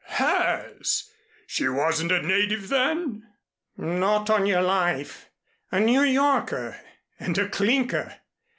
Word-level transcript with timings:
"Hers! 0.03 1.11
She 1.45 1.69
wasn't 1.69 2.11
a 2.11 2.23
native 2.23 2.69
then?" 2.69 3.21
"Not 3.77 4.31
on 4.31 4.47
your 4.47 4.63
life. 4.63 5.29
A 5.71 5.79
New 5.79 6.01
Yorker 6.01 6.79
and 7.19 7.37
a 7.37 7.47
clinker. 7.47 8.11